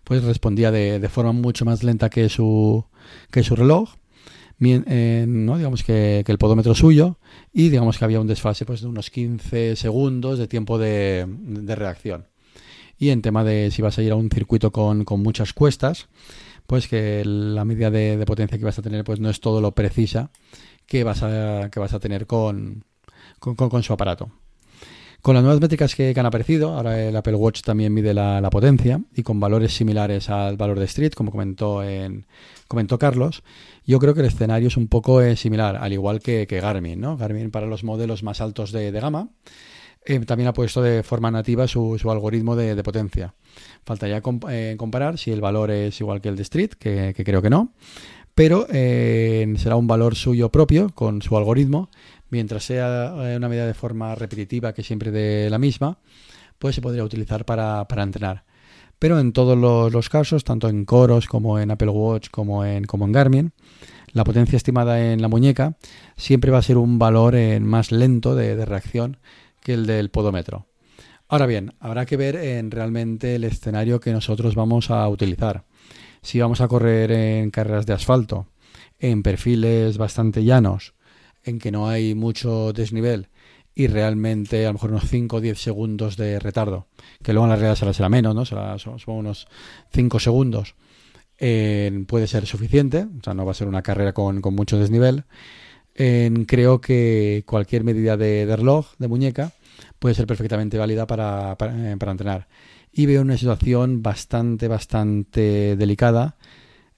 pues 0.05 0.25
respondía 0.25 0.71
de, 0.71 1.09
forma 1.09 1.33
mucho 1.33 1.65
más 1.65 1.85
lenta 1.85 2.11
que 2.11 2.29
su, 2.29 2.85
que 3.31 3.43
su 3.43 3.55
reloj 3.55 3.95
eh, 4.65 5.25
¿no? 5.29 5.57
digamos 5.57 5.83
que, 5.83 6.25
el 6.27 6.39
podómetro 6.39 6.75
suyo 6.75 7.19
y 7.53 7.69
digamos 7.69 7.99
que 7.99 8.05
había 8.05 8.21
un 8.21 8.27
desfase 8.27 8.65
pues, 8.65 8.81
de 8.81 8.89
unos 8.89 9.11
15 9.11 9.77
segundos 9.77 10.39
de 10.39 10.49
tiempo 10.49 10.79
de, 10.79 11.27
reacción. 11.77 12.29
Y 12.99 13.11
en 13.11 13.23
tema 13.23 13.45
de 13.45 13.71
si 13.71 13.83
vas 13.83 13.99
a 13.99 14.03
ir 14.03 14.13
a 14.13 14.17
un 14.17 14.31
circuito 14.31 14.71
con, 14.71 15.05
muchas 15.19 15.53
cuestas, 15.53 16.09
pues 16.67 16.89
que 16.89 17.23
la 17.25 17.65
medida 17.65 17.91
de, 17.91 18.25
potencia 18.27 18.59
que 18.59 18.65
vas 18.65 18.79
a 18.79 18.83
tener 18.83 19.05
pues 19.05 19.21
no 19.21 19.29
es 19.29 19.41
todo 19.41 19.61
lo 19.61 19.73
precisa 19.73 20.31
que 20.87 21.05
vas 21.05 21.23
a, 21.23 21.69
que 21.71 21.81
vas 21.81 21.93
a 21.93 22.01
tener 22.01 22.27
con, 22.27 22.85
con 23.39 23.83
su 23.83 23.93
aparato. 23.93 24.31
Con 25.23 25.37
las 25.37 25.45
nuevas 25.45 25.61
métricas 25.61 25.95
que, 25.95 26.13
han 26.17 26.27
aparecido, 26.27 26.75
ahora 26.75 27.01
el 27.01 27.15
Apple 27.15 27.37
Watch 27.37 27.63
también 27.63 27.95
mide 27.95 28.13
la, 28.13 28.51
potencia 28.51 29.01
y 29.15 29.23
con 29.23 29.39
valores 29.39 29.73
similares 29.73 30.29
al 30.29 30.57
valor 30.57 30.81
de 30.81 30.87
Street, 30.87 31.13
como 31.13 31.31
comentó, 31.31 31.85
en, 31.85 32.27
comentó 32.67 32.99
Carlos, 32.99 33.45
yo 33.87 34.01
creo 34.01 34.15
que 34.15 34.21
el 34.21 34.27
escenario 34.27 34.67
es 34.67 34.77
un 34.77 34.89
poco 34.89 35.23
eh, 35.23 35.37
similar, 35.37 35.77
al 35.77 35.93
igual 35.93 36.19
que, 36.19 36.45
Garmin. 36.45 37.03
Garmin 37.17 37.53
para 37.53 37.67
los 37.67 37.85
modelos 37.85 38.25
más 38.25 38.41
altos 38.41 38.73
de, 38.73 38.91
gama 38.91 39.29
eh, 40.05 40.19
también 40.27 40.49
ha 40.49 40.53
puesto 40.53 40.83
de 40.83 41.05
forma 41.05 41.31
nativa 41.31 41.69
su, 41.69 41.97
algoritmo 42.11 42.57
de, 42.57 42.83
potencia. 42.83 43.33
Faltaría 43.85 44.21
eh, 44.51 44.75
comparar 44.77 45.19
si 45.19 45.31
el 45.31 45.41
valor 45.41 45.71
es 45.71 46.01
igual 46.01 46.21
que 46.21 46.31
el 46.31 46.37
de 46.37 46.43
Street, 46.43 46.71
que, 46.71 47.15
creo 47.15 47.41
que 47.41 47.51
no, 47.51 47.73
pero 48.35 48.67
será 48.67 49.77
un 49.77 49.87
valor 49.87 50.17
suyo 50.17 50.49
propio 50.49 50.89
con 50.89 51.23
su 51.23 51.37
algoritmo 51.37 51.91
mientras 52.33 52.65
sea 52.65 53.13
eh, 53.31 53.37
una 53.37 53.49
medida 53.49 53.67
de 53.67 53.75
forma 53.75 54.15
repetitiva 54.15 54.73
que 54.73 54.83
siempre 54.83 55.11
de 55.11 55.51
la 55.51 55.59
misma, 55.59 55.99
pues 56.59 56.75
se 56.75 56.81
podría 56.81 57.05
utilizar 57.05 57.45
para, 57.45 57.87
entrenar. 57.99 58.45
Pero 58.99 59.21
en 59.21 59.33
todos 59.33 59.57
los, 59.93 60.09
casos, 60.09 60.43
tanto 60.43 60.69
en 60.69 60.87
Coros 60.87 61.27
como 61.27 61.59
en 61.59 61.71
Apple 61.71 61.91
Watch 61.91 62.31
como 62.31 62.65
en, 62.65 62.85
como 62.85 63.05
en 63.05 63.13
Garmin, 63.13 63.53
la 64.13 64.25
potencia 64.25 64.57
estimada 64.57 65.13
en 65.13 65.21
la 65.21 65.29
muñeca 65.29 65.77
siempre 66.17 66.51
va 66.51 66.59
a 66.59 66.63
ser 66.63 66.79
un 66.79 66.99
valor 66.99 67.35
en 67.35 67.67
más 67.67 67.93
lento 67.93 68.35
de, 68.35 68.65
reacción 68.65 69.19
que 69.61 69.75
el 69.75 69.87
del 69.87 70.11
podómetro. 70.11 70.67
Ahora 71.29 71.47
bien, 71.47 71.75
habrá 71.81 72.07
que 72.07 72.17
ver 72.17 72.37
en 72.37 72.71
realmente 72.71 73.35
el 73.35 73.45
escenario 73.45 74.01
que 74.01 74.13
nosotros 74.13 74.55
vamos 74.55 74.91
a 74.91 75.07
utilizar. 75.09 75.65
Si 76.23 76.41
vamos 76.41 76.61
a 76.61 76.69
correr 76.69 77.11
en 77.11 77.51
carreras 77.51 77.85
de 77.85 77.95
asfalto, 77.95 78.47
en 78.99 79.23
perfiles 79.23 79.99
bastante 79.99 80.45
llanos, 80.45 80.95
en 81.45 81.59
que 81.59 81.71
no 81.71 81.89
hay 81.89 82.15
mucho 82.15 82.73
desnivel 82.73 83.29
y 83.75 83.87
realmente 83.87 84.65
a 84.65 84.69
lo 84.69 84.75
mejor 84.75 84.91
unos 84.91 85.09
5 85.09 85.37
o 85.37 85.41
10 85.41 85.59
segundos 85.59 86.17
de 86.17 86.39
retardo, 86.39 86.87
que 87.23 87.33
luego 87.33 87.47
en 87.47 87.51
la 87.51 87.57
realidad 87.57 87.93
será, 87.93 88.09
menos, 88.09 88.35
¿no? 88.35 88.45
será, 88.45 88.79
son, 88.79 88.99
unos 89.07 89.49
5 89.93 90.21
segundos, 90.21 90.75
eh, 91.39 92.05
puede 92.07 92.27
ser 92.27 92.47
suficiente, 92.47 93.07
o 93.19 93.25
sea, 93.25 93.35
no 93.35 93.45
va 93.45 93.53
a 93.53 93.55
ser 93.55 93.69
una 93.69 93.83
carrera 93.83 94.13
con, 94.13 94.41
con 94.41 94.55
mucho 94.55 94.79
desnivel. 94.79 95.25
creo 95.95 96.81
que 96.81 97.45
cualquier 97.47 97.85
medida 97.85 98.17
de, 98.17 98.55
reloj, 98.57 98.89
de 98.99 99.09
muñeca, 99.09 99.53
puede 99.99 100.15
ser 100.15 100.27
perfectamente 100.27 100.79
válida 100.79 101.07
para, 101.07 101.57
para, 101.57 101.93
eh, 101.93 101.97
para 101.97 102.13
entrenar. 102.13 102.49
Y 102.93 103.07
veo 103.07 103.23
una 103.23 103.39
situación 103.39 104.03
bastante, 104.03 104.69
bastante 104.69 105.77
delicada 105.77 106.37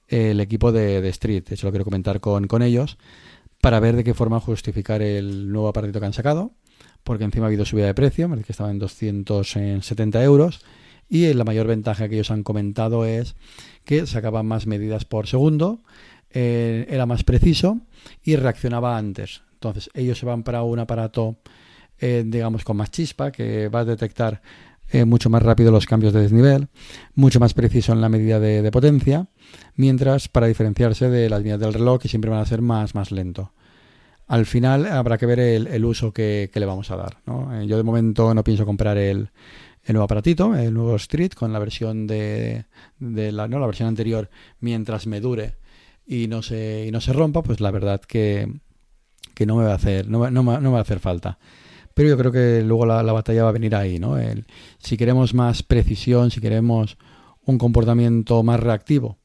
el 0.08 0.40
equipo 0.40 0.72
de, 0.72 1.06
Street. 1.08 1.44
De 1.44 1.54
hecho, 1.54 1.66
lo 1.66 1.70
quiero 1.70 1.84
comentar 1.84 2.20
con, 2.20 2.46
con 2.46 2.62
ellos 2.62 2.98
para 3.64 3.80
ver 3.80 3.96
de 3.96 4.04
qué 4.04 4.12
forma 4.12 4.40
justificar 4.40 5.00
el 5.00 5.50
nuevo 5.50 5.68
aparatito 5.68 5.98
que 5.98 6.04
han 6.04 6.12
sacado, 6.12 6.52
porque 7.02 7.24
encima 7.24 7.46
ha 7.46 7.48
habido 7.48 7.64
subida 7.64 7.86
de 7.86 7.94
precio, 7.94 8.30
que 8.44 8.52
estaba 8.52 8.70
en 8.70 8.78
270 8.78 10.22
euros, 10.22 10.60
y 11.08 11.32
la 11.32 11.44
mayor 11.44 11.66
ventaja 11.66 12.06
que 12.06 12.16
ellos 12.16 12.30
han 12.30 12.42
comentado 12.42 13.06
es 13.06 13.36
que 13.86 14.06
sacaban 14.06 14.44
más 14.44 14.66
medidas 14.66 15.06
por 15.06 15.28
segundo, 15.28 15.80
eh, 16.28 16.84
era 16.90 17.06
más 17.06 17.24
preciso 17.24 17.80
y 18.22 18.36
reaccionaba 18.36 18.98
antes. 18.98 19.40
Entonces 19.54 19.88
ellos 19.94 20.18
se 20.18 20.26
van 20.26 20.42
para 20.42 20.62
un 20.62 20.78
aparato, 20.78 21.38
eh, 21.98 22.22
digamos, 22.26 22.64
con 22.64 22.76
más 22.76 22.90
chispa, 22.90 23.32
que 23.32 23.68
va 23.68 23.80
a 23.80 23.84
detectar 23.86 24.42
eh, 24.90 25.04
mucho 25.04 25.30
más 25.30 25.42
rápido 25.42 25.72
los 25.72 25.86
cambios 25.86 26.12
de 26.12 26.20
desnivel, 26.20 26.68
mucho 27.14 27.40
más 27.40 27.54
preciso 27.54 27.92
en 27.92 28.00
la 28.00 28.08
medida 28.08 28.38
de, 28.38 28.70
potencia, 28.70 29.28
mientras 29.76 30.28
para 30.28 30.46
diferenciarse 30.46 31.08
de 31.08 31.28
las 31.30 31.40
medidas 31.40 31.60
del 31.60 31.74
reloj 31.74 32.00
que 32.02 32.08
siempre 32.08 32.30
van 32.30 32.40
a 32.40 32.46
ser 32.46 32.60
más, 32.60 32.94
más 32.94 33.10
lento. 33.10 33.52
Al 34.26 34.46
final 34.46 34.86
habrá 34.86 35.18
que 35.18 35.26
ver 35.26 35.40
el, 35.40 35.84
uso 35.84 36.12
que, 36.12 36.50
le 36.52 36.66
vamos 36.66 36.90
a 36.90 36.96
dar. 36.96 37.18
Eh, 37.52 37.66
yo 37.66 37.76
de 37.76 37.82
momento 37.82 38.32
no 38.34 38.44
pienso 38.44 38.64
comprar 38.64 38.96
el, 38.96 39.30
nuevo 39.88 40.04
aparatito, 40.04 40.54
el 40.54 40.72
nuevo 40.72 40.96
Street, 40.96 41.32
con 41.32 41.52
la 41.52 41.58
versión 41.58 42.06
de, 42.06 42.66
la, 43.00 43.48
¿no? 43.48 43.58
la 43.58 43.66
versión 43.66 43.88
anterior, 43.88 44.30
mientras 44.60 45.06
me 45.06 45.20
dure 45.20 45.56
y 46.06 46.28
no 46.28 46.42
se, 46.42 46.86
y 46.86 46.90
no 46.90 47.00
se 47.00 47.12
rompa, 47.12 47.42
pues 47.42 47.60
la 47.60 47.70
verdad 47.70 48.00
que, 48.00 48.52
que 49.34 49.46
no 49.46 49.56
me 49.56 49.64
va 49.64 49.72
a 49.72 49.76
hacer, 49.76 50.08
no, 50.08 50.30
no 50.30 50.42
me 50.42 50.68
va 50.68 50.78
a 50.78 50.82
hacer 50.82 51.00
falta. 51.00 51.38
Pero 51.94 52.08
yo 52.08 52.18
creo 52.18 52.32
que 52.32 52.62
luego 52.62 52.86
la, 52.86 53.02
batalla 53.12 53.44
va 53.44 53.50
a 53.50 53.52
venir 53.52 53.74
ahí, 53.74 53.98
¿no? 54.00 54.16
si 54.78 54.96
queremos 54.96 55.32
más 55.32 55.62
precisión, 55.62 56.32
si 56.32 56.40
queremos 56.40 56.98
un 57.44 57.56
comportamiento 57.56 58.42
más 58.42 58.58
reactivo, 58.58 59.18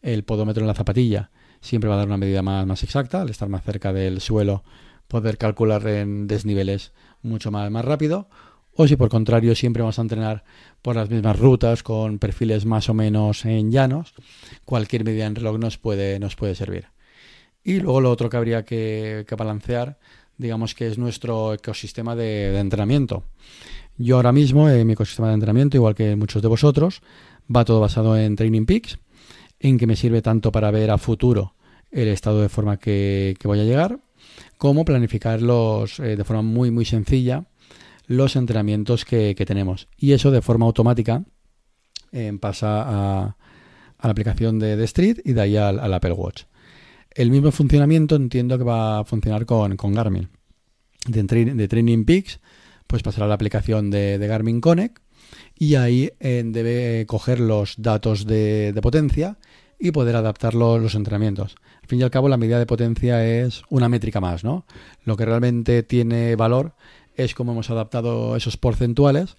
el 0.00 0.24
podómetro 0.24 0.62
en 0.62 0.68
la 0.68 0.74
zapatilla 0.74 1.30
siempre 1.60 1.88
va 1.88 1.96
a 1.96 1.98
dar 1.98 2.06
una 2.06 2.16
medida 2.16 2.42
más, 2.42 2.82
exacta, 2.82 3.22
al 3.22 3.30
estar 3.30 3.48
más 3.48 3.62
cerca 3.62 3.92
del 3.92 4.20
suelo, 4.20 4.64
poder 5.08 5.38
calcular 5.38 5.86
en 5.86 6.26
desniveles 6.26 6.92
mucho 7.22 7.50
más, 7.50 7.70
rápido. 7.84 8.28
O 8.76 8.88
si 8.88 8.96
por 8.96 9.08
contrario 9.08 9.54
siempre 9.54 9.82
vamos 9.82 9.98
a 9.98 10.02
entrenar 10.02 10.44
por 10.82 10.96
las 10.96 11.08
mismas 11.08 11.38
rutas 11.38 11.82
con 11.82 12.18
perfiles 12.18 12.66
más 12.66 12.88
o 12.88 12.94
menos 12.94 13.44
en 13.44 13.70
llanos, 13.70 14.14
cualquier 14.64 15.04
medida 15.04 15.26
en 15.26 15.36
reloj 15.36 15.58
nos 15.58 15.78
puede, 15.78 16.18
nos 16.18 16.34
puede 16.36 16.54
servir. 16.54 16.88
Y 17.62 17.80
luego 17.80 18.00
lo 18.00 18.10
otro 18.10 18.28
que 18.28 18.36
habría 18.36 18.64
que 18.64 19.24
balancear 19.38 19.98
digamos 20.38 20.74
que 20.74 20.86
es 20.86 20.98
nuestro 20.98 21.54
ecosistema 21.54 22.16
de, 22.16 22.58
entrenamiento. 22.58 23.24
Yo 23.96 24.16
ahora 24.16 24.32
mismo, 24.32 24.68
en 24.68 24.86
mi 24.86 24.94
ecosistema 24.94 25.28
de 25.28 25.34
entrenamiento, 25.34 25.76
igual 25.76 25.94
que 25.94 26.16
muchos 26.16 26.42
de 26.42 26.48
vosotros, 26.48 27.02
va 27.54 27.64
todo 27.64 27.80
basado 27.80 28.16
en 28.16 28.34
Training 28.36 28.66
Peaks, 28.66 28.98
en 29.60 29.78
que 29.78 29.86
me 29.86 29.96
sirve 29.96 30.22
tanto 30.22 30.50
para 30.50 30.70
ver 30.70 30.90
a 30.90 30.98
futuro 30.98 31.54
el 31.90 32.08
estado 32.08 32.42
de 32.42 32.48
forma 32.48 32.78
que, 32.78 33.36
voy 33.44 33.60
a 33.60 33.64
llegar, 33.64 34.00
como 34.58 34.84
planificarlos 34.84 36.00
eh, 36.00 36.16
de 36.16 36.24
forma 36.24 36.42
muy, 36.42 36.70
muy 36.70 36.84
sencilla 36.84 37.44
los 38.06 38.36
entrenamientos 38.36 39.04
que, 39.04 39.34
tenemos. 39.46 39.88
Y 39.96 40.12
eso 40.12 40.30
de 40.30 40.42
forma 40.42 40.66
automática 40.66 41.24
eh, 42.12 42.36
pasa 42.40 42.82
a, 42.82 43.36
la 44.02 44.10
aplicación 44.10 44.58
de, 44.58 44.76
The 44.76 44.84
Street 44.84 45.18
y 45.24 45.32
de 45.32 45.40
ahí 45.40 45.56
al 45.56 45.94
Apple 45.94 46.12
Watch. 46.12 46.44
El 47.14 47.30
mismo 47.30 47.52
funcionamiento 47.52 48.16
entiendo 48.16 48.58
que 48.58 48.64
va 48.64 48.98
a 48.98 49.04
funcionar 49.04 49.46
con, 49.46 49.76
Garmin. 49.76 50.28
De, 51.06 51.22
de, 51.22 51.68
Training 51.68 52.04
Peaks, 52.04 52.40
pues 52.88 53.02
pasará 53.02 53.26
a 53.26 53.28
la 53.28 53.34
aplicación 53.34 53.90
de, 53.90 54.18
Garmin 54.18 54.60
Connect 54.60 54.98
y 55.56 55.76
ahí 55.76 56.10
eh, 56.18 56.42
debe 56.44 57.06
coger 57.06 57.38
los 57.38 57.74
datos 57.78 58.26
de, 58.26 58.76
potencia 58.82 59.38
y 59.78 59.92
poder 59.92 60.16
adaptar 60.16 60.54
los 60.54 60.94
entrenamientos. 60.96 61.54
Al 61.82 61.88
fin 61.88 62.00
y 62.00 62.02
al 62.02 62.10
cabo, 62.10 62.28
la 62.28 62.36
medida 62.36 62.58
de 62.58 62.66
potencia 62.66 63.24
es 63.24 63.62
una 63.68 63.88
métrica 63.88 64.20
más, 64.20 64.42
¿no? 64.42 64.66
Lo 65.04 65.16
que 65.16 65.24
realmente 65.24 65.84
tiene 65.84 66.34
valor 66.34 66.74
es 67.14 67.34
cómo 67.34 67.52
hemos 67.52 67.70
adaptado 67.70 68.34
esos 68.34 68.56
porcentuales 68.56 69.36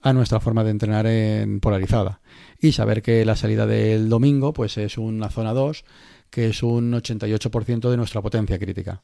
a 0.00 0.12
nuestra 0.14 0.40
forma 0.40 0.64
de 0.64 0.70
entrenar 0.70 1.06
en 1.06 1.60
polarizada. 1.60 2.20
Y 2.58 2.72
saber 2.72 3.02
que 3.02 3.24
la 3.26 3.36
salida 3.36 3.66
del 3.66 4.08
domingo 4.08 4.54
pues 4.54 4.78
es 4.78 4.96
una 4.96 5.28
zona 5.28 5.52
2 5.52 5.84
que 6.30 6.48
es 6.48 6.62
un 6.62 6.92
88% 6.92 7.90
de 7.90 7.96
nuestra 7.96 8.22
potencia 8.22 8.58
crítica. 8.58 9.02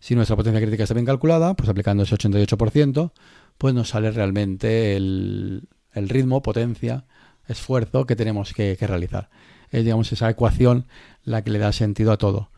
Si 0.00 0.14
nuestra 0.14 0.36
potencia 0.36 0.60
crítica 0.60 0.84
está 0.84 0.94
bien 0.94 1.06
calculada, 1.06 1.54
pues 1.54 1.68
aplicando 1.68 2.02
ese 2.02 2.16
88%, 2.16 3.12
pues 3.58 3.74
nos 3.74 3.88
sale 3.90 4.10
realmente 4.10 4.96
el, 4.96 5.68
ritmo, 5.94 6.42
potencia, 6.42 7.04
esfuerzo 7.48 8.06
que 8.06 8.16
tenemos 8.16 8.52
que, 8.52 8.76
realizar. 8.80 9.30
Es, 9.70 9.84
digamos, 9.84 10.10
esa 10.12 10.30
ecuación 10.30 10.86
la 11.22 11.42
que 11.42 11.50
le 11.50 11.58
da 11.58 11.72
sentido 11.72 12.12
a 12.12 12.18
todo. 12.18 12.50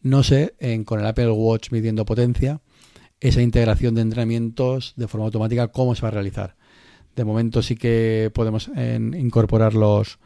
No 0.00 0.22
sé, 0.22 0.54
en, 0.58 0.84
con 0.84 1.00
el 1.00 1.06
Apple 1.06 1.30
Watch 1.30 1.70
midiendo 1.70 2.04
potencia, 2.04 2.60
esa 3.20 3.42
integración 3.42 3.94
de 3.94 4.02
entrenamientos 4.02 4.94
de 4.96 5.08
forma 5.08 5.26
automática, 5.26 5.68
cómo 5.68 5.94
se 5.94 6.02
va 6.02 6.08
a 6.08 6.12
realizar. 6.12 6.56
De 7.16 7.24
momento 7.24 7.62
sí 7.62 7.74
que 7.74 8.30
podemos 8.32 8.70
incorporar 8.76 9.74
los, 9.74 10.18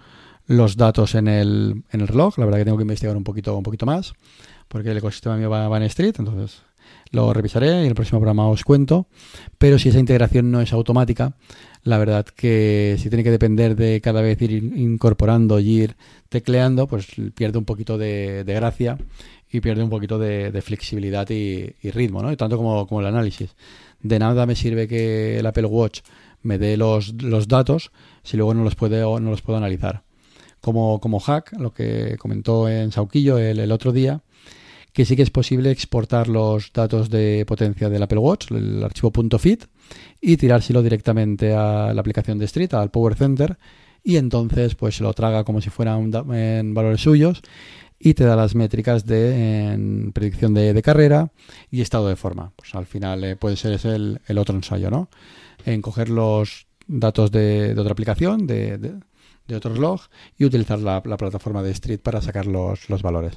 los 0.53 0.77
datos 0.77 1.15
en 1.15 1.29
el, 1.29 1.83
en 1.91 2.01
el 2.01 2.09
reloj. 2.09 2.39
La 2.39 2.45
verdad 2.45 2.59
que 2.59 2.65
tengo 2.65 2.77
que 2.77 2.83
investigar 2.83 3.17
un 3.17 3.25
poquito, 3.25 3.57
un 3.57 3.63
poquito 3.63 3.87
más, 3.87 4.15
porque 4.69 4.91
el 4.91 4.99
ecosistema 4.99 5.37
mío 5.37 5.51
va, 5.51 5.77
en 5.77 5.83
Street, 5.85 6.15
entonces 6.19 6.63
lo 7.11 7.33
revisaré 7.33 7.69
y 7.69 7.81
en 7.83 7.87
el 7.87 7.95
próximo 7.95 8.21
programa 8.21 8.49
os 8.49 8.65
cuento. 8.65 9.07
Pero 9.59 9.79
si 9.79 9.89
esa 9.89 9.99
integración 9.99 10.51
no 10.51 10.61
es 10.61 10.73
automática, 10.73 11.35
la 11.85 11.99
verdad 11.99 12.27
que 12.27 12.97
si 12.99 13.09
tiene 13.09 13.25
que 13.25 13.31
depender 13.31 13.77
de 13.77 14.01
cada 14.01 14.23
vez 14.23 14.41
ir 14.43 14.53
incorporando 14.53 15.59
y 15.59 15.83
ir 15.83 15.97
tecleando, 16.29 16.87
pues 16.87 17.07
pierde 17.35 17.59
un 17.59 17.65
poquito 17.65 17.99
de, 17.99 18.45
gracia 18.47 18.99
y 19.51 19.61
pierde 19.61 19.83
un 19.83 19.91
poquito 19.91 20.19
de, 20.19 20.63
flexibilidad 20.63 21.29
y, 21.31 21.75
ritmo, 21.91 22.23
¿no? 22.23 22.35
Tanto 22.37 22.57
como, 22.57 22.87
como 22.87 23.01
el 23.01 23.07
análisis. 23.07 23.55
De 24.01 24.19
nada 24.19 24.47
me 24.47 24.57
sirve 24.57 24.89
que 24.89 25.39
el 25.39 25.47
Apple 25.47 25.67
Watch 25.67 26.01
me 26.43 26.59
dé 26.59 26.77
los, 26.77 27.23
los 27.23 27.47
datos 27.47 27.93
si 28.23 28.37
luego 28.37 28.53
no 28.55 28.65
los, 28.65 28.75
puede, 28.75 29.01
no 29.01 29.31
los 29.31 29.43
puedo 29.43 29.59
analizar 29.59 30.03
como, 30.63 31.01
como 31.01 31.21
hack, 31.21 31.53
lo 31.59 31.75
que 31.75 32.17
comentó 32.19 32.69
en 32.69 32.93
Sauquillo 32.93 33.37
el, 33.37 33.71
otro 33.73 33.93
día, 33.93 34.23
que 34.93 35.05
sí 35.05 35.17
que 35.17 35.23
es 35.23 35.31
posible 35.31 35.71
exportar 35.71 36.29
los 36.29 36.73
datos 36.73 37.11
de 37.11 37.45
potencia 37.47 37.91
del 37.91 38.03
Apple 38.03 38.19
Watch, 38.19 38.51
el 38.53 38.83
archivo 38.83 39.13
.fit, 39.39 39.65
y 40.21 40.37
tirárselo 40.37 40.83
directamente 40.83 41.53
a 41.53 41.93
la 41.93 42.01
aplicación 42.01 42.39
de 42.39 42.47
Street, 42.47 42.73
al 42.75 42.91
Power 42.91 43.17
Center, 43.17 43.59
y 44.05 44.17
entonces 44.17 44.75
pues 44.77 44.97
se 44.97 45.03
lo 45.03 45.13
traga 45.13 45.45
como 45.45 45.61
si 45.61 45.69
fueran 45.69 46.11
en 46.33 46.75
valores 46.75 47.01
suyos 47.01 47.43
y 47.99 48.15
te 48.15 48.25
da 48.25 48.35
las 48.37 48.55
métricas 48.55 49.05
de 49.05 50.11
predicción 50.13 50.55
de, 50.55 50.81
carrera 50.83 51.31
y 51.71 51.81
estado 51.81 52.09
de 52.09 52.17
forma. 52.17 52.53
Pues 52.57 52.75
al 52.75 52.87
final 52.87 53.23
eh, 53.25 53.37
puede 53.37 53.57
ser 53.57 53.73
ese 53.73 53.95
el, 53.95 54.39
otro 54.39 54.57
ensayo, 54.57 54.91
¿no? 54.91 55.09
En 55.65 55.83
coger 55.83 56.09
los 56.09 56.67
datos 56.89 57.31
de 57.31 57.75
otra 57.79 57.93
aplicación, 57.93 58.47
de, 58.47 58.79
de 59.53 59.59
otro 59.59 59.75
reloj 59.75 60.07
y 60.39 60.45
utilizar 60.45 60.79
la, 60.81 61.03
plataforma 61.03 61.63
de 61.63 61.71
Street 61.71 62.01
para 62.01 62.21
sacar 62.21 62.47
los, 62.47 62.89
valores. 63.03 63.37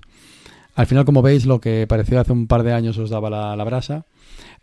Al 0.73 0.87
final, 0.87 1.05
como 1.05 1.21
veis, 1.21 1.45
lo 1.45 1.61
que 1.61 1.85
pareció 1.87 2.19
hace 2.19 2.33
un 2.33 2.47
par 2.47 2.63
de 2.63 2.73
años 2.73 2.97
os 2.97 3.09
daba 3.09 3.29
la, 3.29 3.63
brasa, 3.63 4.05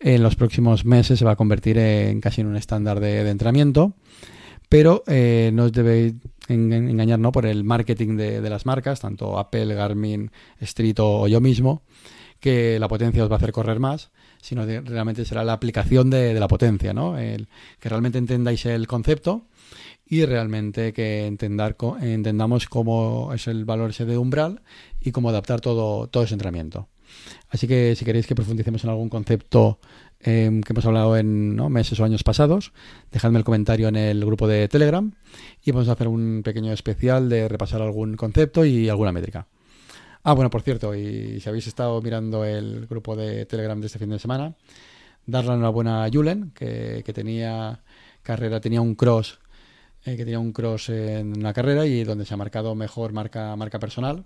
en 0.00 0.22
los 0.22 0.36
próximos 0.36 0.84
meses 0.84 1.18
se 1.18 1.24
va 1.24 1.32
a 1.32 1.36
convertir 1.36 1.78
en 1.78 2.20
casi 2.20 2.40
en 2.40 2.48
un 2.48 2.56
estándar 2.56 3.00
de, 3.00 3.28
entrenamiento, 3.28 3.94
pero 4.68 5.04
eh, 5.06 5.50
no 5.54 5.64
os 5.64 5.72
debéis 5.72 6.14
engañar 6.48 7.18
¿no? 7.18 7.32
por 7.32 7.46
el 7.46 7.64
marketing 7.64 8.16
de, 8.16 8.50
las 8.50 8.66
marcas, 8.66 9.00
tanto 9.00 9.38
Apple, 9.38 9.74
Garmin, 9.74 10.30
Street 10.60 10.96
o, 10.98 11.28
yo 11.28 11.40
mismo, 11.40 11.82
que 12.42 12.80
la 12.80 12.88
potencia 12.88 13.22
os 13.22 13.30
va 13.30 13.36
a 13.36 13.38
hacer 13.38 13.52
correr 13.52 13.78
más, 13.78 14.10
sino 14.42 14.66
que 14.66 14.80
realmente 14.80 15.24
será 15.24 15.44
la 15.44 15.52
aplicación 15.52 16.10
de, 16.10 16.34
la 16.34 16.48
potencia, 16.48 16.92
¿no? 16.92 17.16
El, 17.16 17.46
que 17.78 17.88
realmente 17.88 18.18
entendáis 18.18 18.66
el 18.66 18.88
concepto 18.88 19.46
y 20.04 20.24
realmente 20.24 20.92
que 20.92 21.26
entendar, 21.26 21.76
entendamos 22.00 22.66
cómo 22.66 23.32
es 23.32 23.46
el 23.46 23.64
valor 23.64 23.90
ese 23.90 24.06
de 24.06 24.18
umbral 24.18 24.60
y 25.00 25.12
cómo 25.12 25.28
adaptar 25.28 25.60
todo, 25.60 26.08
todo 26.08 26.24
ese 26.24 26.34
entrenamiento. 26.34 26.88
Así 27.48 27.68
que 27.68 27.94
si 27.94 28.04
queréis 28.04 28.26
que 28.26 28.34
profundicemos 28.34 28.82
en 28.82 28.90
algún 28.90 29.08
concepto 29.08 29.78
em, 30.18 30.62
que 30.62 30.72
hemos 30.72 30.84
hablado 30.84 31.16
en 31.16 31.54
meses 31.70 32.00
o 32.00 32.04
años 32.04 32.24
pasados, 32.24 32.72
dejadme 33.12 33.38
el 33.38 33.44
comentario 33.44 33.86
en 33.86 33.94
el 33.94 34.24
grupo 34.24 34.48
de 34.48 34.66
Telegram 34.66 35.12
y 35.62 35.70
vamos 35.70 35.88
a 35.88 35.92
hacer 35.92 36.08
un 36.08 36.42
pequeño 36.44 36.72
especial 36.72 37.28
de 37.28 37.46
repasar 37.46 37.82
algún 37.82 38.16
concepto 38.16 38.64
y 38.64 38.88
alguna 38.88 39.12
métrica. 39.12 39.46
Ah, 40.24 40.34
bueno, 40.34 40.50
por 40.50 40.62
cierto, 40.62 40.94
y 40.94 41.40
si 41.40 41.48
habéis 41.48 41.66
estado 41.66 42.00
mirando 42.00 42.44
el 42.44 42.86
grupo 42.86 43.16
de 43.16 43.44
Telegram 43.46 43.80
de 43.80 43.86
este 43.86 43.98
fin 43.98 44.10
de 44.10 44.20
semana, 44.20 44.54
darle 45.26 45.52
una 45.54 45.68
buena 45.68 46.04
a 46.04 46.10
Julen, 46.10 46.52
que, 46.52 47.02
tenía 47.12 47.82
carrera, 48.22 48.60
tenía 48.60 48.80
un 48.80 48.94
cross, 48.94 49.40
eh, 50.04 50.16
que 50.16 50.24
tenía 50.24 50.38
un 50.38 50.52
cross 50.52 50.90
en 50.90 51.42
la 51.42 51.52
carrera 51.52 51.86
y 51.86 52.04
donde 52.04 52.24
se 52.24 52.34
ha 52.34 52.36
marcado 52.36 52.74
mejor 52.74 53.12
marca, 53.12 53.54
marca 53.56 53.78
personal 53.80 54.24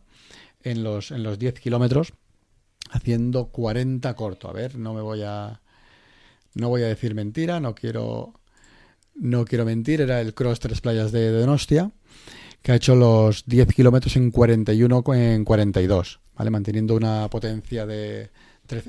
en 0.63 0.83
los, 0.83 1.11
en 1.13 1.23
los 1.23 1.39
10 1.39 1.61
kilómetros, 1.61 2.13
haciendo 2.91 3.47
40 3.49 4.15
corto. 4.15 4.49
A 4.49 4.53
ver, 4.53 4.77
no 4.77 4.95
me 4.95 5.01
voy 5.01 5.23
a. 5.23 5.61
No 6.55 6.69
voy 6.69 6.83
a 6.83 6.89
decir 6.89 7.15
mentira, 7.15 7.61
no 7.61 7.75
quiero. 7.75 8.35
No 9.15 9.45
quiero 9.47 9.65
mentir, 9.65 10.03
era 10.03 10.21
el 10.21 10.35
cross 10.35 10.61
Tres 10.61 10.83
Playas 10.83 11.11
de, 11.11 11.31
Donostia, 11.31 11.91
que 12.67 12.73
ha 12.73 12.75
hecho 12.75 12.97
los 12.97 13.47
10 13.47 13.73
kilómetros 13.73 14.17
en 14.17 14.33
41 14.33 15.05
en 15.15 15.45
42, 15.45 16.19
¿vale? 16.37 16.51
Manteniendo 16.51 16.97
una 16.97 17.29
potencia 17.31 17.87
de 17.87 18.31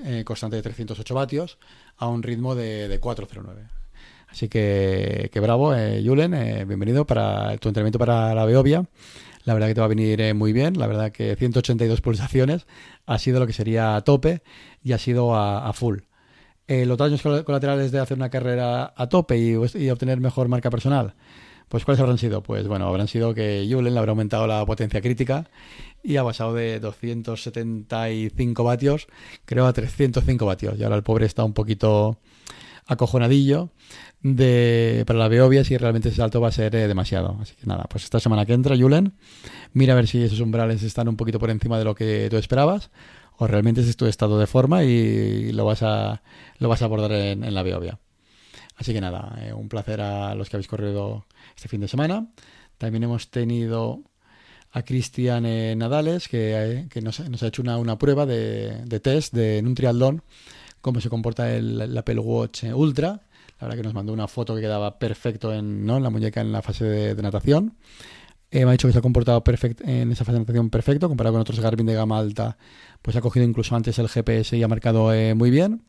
eh, 0.03 0.23
constante 0.25 0.55
de 0.55 0.63
308 0.63 1.13
vatios 1.13 1.59
a 1.97 2.07
un 2.07 2.23
ritmo 2.23 2.55
de, 2.55 2.87
de 2.87 2.99
409. 2.99 3.67
Así 4.29 4.49
que, 4.49 5.29
que 5.31 5.39
bravo, 5.39 5.75
eh, 5.75 6.01
Julen, 6.03 6.33
eh, 6.33 6.65
bienvenido 6.65 7.05
para 7.05 7.55
tu 7.57 7.67
entrenamiento 7.67 7.99
para 7.99 8.33
la 8.33 8.45
Beovia. 8.45 8.83
La 9.43 9.53
verdad 9.53 9.67
que 9.67 9.75
te 9.75 9.81
va 9.81 9.85
a 9.85 9.89
venir 9.89 10.21
eh, 10.21 10.33
muy 10.33 10.53
bien. 10.53 10.79
La 10.79 10.87
verdad 10.87 11.11
que 11.11 11.35
182 11.35 12.01
pulsaciones 12.01 12.65
ha 13.05 13.19
sido 13.19 13.39
lo 13.39 13.45
que 13.45 13.53
sería 13.53 13.95
a 13.95 14.01
tope 14.01 14.41
y 14.83 14.93
ha 14.93 14.97
sido 14.97 15.35
a, 15.35 15.71
full. 15.73 15.99
los 16.67 16.97
daños 16.97 17.21
colaterales 17.21 17.91
de 17.91 17.99
hacer 17.99 18.17
una 18.17 18.31
carrera 18.31 18.91
a 18.97 19.07
tope 19.07 19.37
y, 19.37 19.55
obtener 19.55 20.19
mejor 20.19 20.47
marca 20.47 20.71
personal. 20.71 21.13
Pues 21.69 21.83
¿cuáles 21.83 21.99
habrán 21.99 22.17
sido? 22.17 22.41
Pues 22.41 22.67
bueno, 22.67 22.87
habrán 22.87 23.07
sido 23.07 23.33
que 23.33 23.67
Julen 23.69 23.93
le 23.93 23.99
habrá 23.99 24.11
aumentado 24.11 24.47
la 24.47 24.65
potencia 24.65 25.01
crítica 25.01 25.49
y 26.03 26.17
ha 26.17 26.23
pasado 26.23 26.53
de 26.53 26.79
275 26.79 28.63
vatios, 28.63 29.07
creo, 29.45 29.67
a 29.67 29.73
305 29.73 30.45
vatios. 30.45 30.79
Y 30.79 30.83
ahora 30.83 30.95
el 30.95 31.03
pobre 31.03 31.25
está 31.25 31.43
un 31.43 31.53
poquito 31.53 32.17
acojonadillo 32.87 33.69
de, 34.21 35.03
para 35.05 35.19
la 35.19 35.27
Beovia 35.27 35.63
si 35.63 35.77
realmente 35.77 36.09
ese 36.09 36.17
salto 36.17 36.41
va 36.41 36.47
a 36.47 36.51
ser 36.51 36.73
eh, 36.75 36.87
demasiado. 36.87 37.37
Así 37.41 37.53
que 37.55 37.65
nada, 37.65 37.85
pues 37.89 38.05
esta 38.05 38.19
semana 38.19 38.45
que 38.45 38.53
entra, 38.53 38.77
Julen, 38.77 39.13
mira 39.73 39.93
a 39.93 39.95
ver 39.95 40.07
si 40.07 40.23
esos 40.23 40.39
umbrales 40.39 40.83
están 40.83 41.07
un 41.07 41.17
poquito 41.17 41.39
por 41.39 41.49
encima 41.49 41.77
de 41.77 41.83
lo 41.83 41.95
que 41.95 42.27
tú 42.29 42.37
esperabas 42.37 42.89
o 43.37 43.47
realmente 43.47 43.81
es 43.81 43.97
tu 43.97 44.05
estado 44.05 44.39
de 44.39 44.47
forma 44.47 44.83
y 44.83 45.51
lo 45.51 45.65
vas 45.65 45.83
a, 45.83 46.23
lo 46.59 46.69
vas 46.69 46.81
a 46.81 46.85
abordar 46.85 47.11
en, 47.11 47.53
la 47.53 47.63
Beovia. 47.63 47.99
Así 48.77 48.93
que 48.93 49.01
nada, 49.01 49.37
eh, 49.41 49.53
un 49.53 49.69
placer 49.69 50.01
a 50.01 50.33
los 50.35 50.49
que 50.49 50.55
habéis 50.55 50.67
corrido 50.67 51.25
este 51.55 51.67
fin 51.67 51.81
de 51.81 51.87
semana. 51.87 52.27
También 52.77 53.03
hemos 53.03 53.29
tenido 53.29 54.01
a 54.71 54.83
Cristian 54.83 55.45
eh, 55.45 55.75
Nadales, 55.75 56.27
que, 56.27 56.87
nos, 57.01 57.19
ha 57.19 57.47
hecho 57.47 57.61
una, 57.61 57.97
prueba 57.97 58.25
de, 58.25 58.99
test 59.01 59.33
de, 59.33 59.57
en 59.57 59.67
un 59.67 59.75
triatlón, 59.75 60.21
cómo 60.81 61.01
se 61.01 61.09
comporta 61.09 61.53
el 61.53 61.97
Apple 61.97 62.19
Watch 62.19 62.63
Ultra 62.65 63.21
la 63.59 63.67
verdad 63.67 63.77
que 63.77 63.83
nos 63.83 63.93
mandó 63.93 64.13
una 64.13 64.27
foto 64.27 64.55
que 64.55 64.61
quedaba 64.61 64.99
perfecto 64.99 65.53
en, 65.53 65.85
¿no? 65.85 65.97
en 65.97 66.03
la 66.03 66.09
muñeca 66.09 66.41
en 66.41 66.51
la 66.51 66.61
fase 66.61 66.85
de, 66.85 67.21
natación. 67.21 67.75
Eh, 68.51 68.63
me 68.63 68.69
ha 68.69 68.71
dicho 68.71 68.87
que 68.87 68.93
se 68.93 68.99
ha 68.99 69.01
comportado 69.01 69.43
perfecto 69.43 69.83
en 69.85 70.11
esa 70.11 70.23
fase 70.23 70.33
de 70.33 70.39
natación 70.39 70.69
perfecto, 70.69 71.09
comparado 71.09 71.33
con 71.33 71.41
otros 71.41 71.59
Garmin 71.59 71.85
de 71.85 71.95
gama 71.95 72.19
alta, 72.19 72.57
pues 73.01 73.17
ha 73.17 73.21
cogido 73.21 73.45
incluso 73.45 73.75
antes 73.75 73.97
el 73.99 74.07
GPS 74.07 74.55
y 74.55 74.63
ha 74.63 74.67
marcado 74.67 75.13
eh, 75.13 75.33
muy 75.33 75.49
bien. 75.49 75.83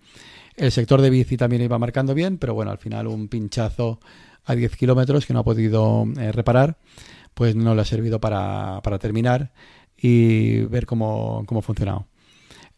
El 0.58 0.72
sector 0.72 1.00
de 1.00 1.10
bici 1.10 1.36
también 1.36 1.62
iba 1.62 1.78
marcando 1.78 2.14
bien, 2.14 2.36
pero 2.38 2.54
bueno, 2.54 2.70
al 2.70 2.78
final 2.78 3.06
un 3.06 3.28
pinchazo 3.28 4.00
a 4.44 4.54
10 4.54 4.76
kilómetros 4.76 5.24
que 5.24 5.32
no 5.32 5.40
ha 5.40 5.44
podido 5.44 6.04
eh, 6.18 6.32
reparar, 6.32 6.78
pues 7.34 7.54
no 7.54 7.74
le 7.74 7.82
ha 7.82 7.84
servido 7.84 8.20
para, 8.20 8.80
para 8.82 8.98
terminar 8.98 9.52
y 9.96 10.60
ver 10.62 10.86
cómo, 10.86 11.44
cómo 11.46 11.60
ha 11.60 11.62
funcionado 11.62 12.06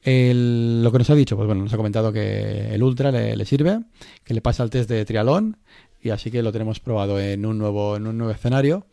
lo 0.03 0.93
que 0.93 0.99
nos 0.99 1.11
ha 1.11 1.15
dicho, 1.15 1.37
pues 1.37 1.47
bueno, 1.47 1.63
nos 1.63 1.73
ha 1.73 1.77
comentado 1.77 2.13
que 2.13 2.75
el 2.75 2.83
Ultra 2.83 3.11
le, 3.11 3.45
sirve, 3.45 3.81
que 4.25 4.35
le 4.35 4.41
pasa 4.41 4.63
el 4.63 4.71
test 4.71 4.89
de 4.89 5.05
trialón 5.05 5.59
y 6.01 6.11
así 6.11 6.31
que 6.31 6.43
lo 6.43 6.53
tenemos 6.53 6.81
probado 6.81 7.21
en 7.21 7.45
un 7.45 7.59
nuevo, 7.59 7.97
en 7.97 8.07
un 8.07 8.17
nuevo 8.17 8.33
escenario 8.33 8.87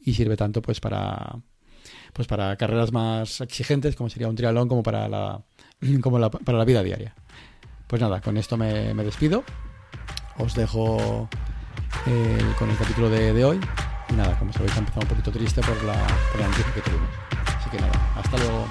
y 0.00 0.14
sirve 0.14 0.36
tanto 0.36 0.62
pues 0.62 0.80
para 0.80 1.40
pues 2.12 2.28
para 2.28 2.56
carreras 2.56 2.92
más 2.92 3.40
exigentes 3.40 3.96
como 3.96 4.10
sería 4.10 4.28
un 4.28 4.36
trialón 4.36 4.68
como 4.68 4.82
para 4.82 5.08
la, 5.08 5.42
como 6.00 6.30
para 6.30 6.58
la 6.58 6.64
vida 6.64 6.82
diaria. 6.82 7.14
Pues 7.92 8.00
nada, 8.00 8.22
con 8.22 8.38
esto 8.38 8.56
me, 8.56 8.94
despido. 9.04 9.44
Os 10.38 10.54
dejo 10.54 11.28
eh, 12.06 12.54
con 12.58 12.70
el 12.70 12.76
capítulo 12.78 13.10
de, 13.10 13.44
hoy. 13.44 13.60
Y 14.08 14.14
nada, 14.14 14.38
como 14.38 14.50
sabéis, 14.50 14.74
ha 14.76 14.78
empezado 14.78 15.02
un 15.02 15.08
poquito 15.08 15.30
triste 15.30 15.60
por 15.60 15.76
la, 15.84 15.92
por 16.32 16.40
noticia 16.40 16.72
que 16.72 16.80
tuvimos. 16.80 17.10
Así 17.54 17.68
que 17.68 17.76
nada, 17.76 17.92
hasta 18.16 18.38
luego. 18.38 18.66